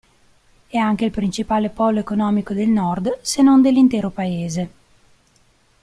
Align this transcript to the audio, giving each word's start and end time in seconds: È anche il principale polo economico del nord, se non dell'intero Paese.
È 0.65 0.77
anche 0.77 1.05
il 1.05 1.11
principale 1.11 1.69
polo 1.69 1.99
economico 1.99 2.55
del 2.55 2.67
nord, 2.69 3.19
se 3.21 3.43
non 3.43 3.61
dell'intero 3.61 4.09
Paese. 4.09 4.69